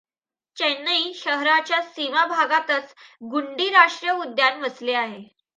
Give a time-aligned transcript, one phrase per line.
[0.57, 2.93] चेन्नई शहराच्या सीमाभागातच
[3.21, 5.23] गुंडी राष्ट्रिय उद्यान वसले आहे.